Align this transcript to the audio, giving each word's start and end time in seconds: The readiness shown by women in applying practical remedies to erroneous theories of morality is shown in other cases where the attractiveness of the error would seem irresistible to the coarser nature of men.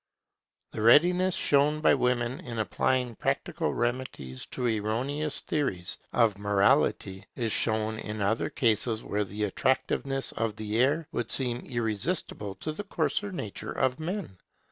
The 0.71 0.81
readiness 0.81 1.35
shown 1.35 1.79
by 1.79 1.93
women 1.93 2.39
in 2.39 2.57
applying 2.57 3.13
practical 3.17 3.71
remedies 3.71 4.47
to 4.47 4.65
erroneous 4.65 5.41
theories 5.41 5.99
of 6.11 6.39
morality 6.39 7.25
is 7.35 7.51
shown 7.51 7.99
in 7.99 8.19
other 8.19 8.49
cases 8.49 9.03
where 9.03 9.23
the 9.23 9.43
attractiveness 9.43 10.31
of 10.31 10.55
the 10.55 10.79
error 10.81 11.07
would 11.11 11.29
seem 11.29 11.59
irresistible 11.67 12.55
to 12.61 12.71
the 12.71 12.83
coarser 12.83 13.31
nature 13.31 13.71
of 13.73 13.99
men. 13.99 14.39